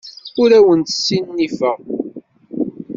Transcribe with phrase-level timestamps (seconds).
[0.41, 1.77] Ur awent-ssinifeɣ.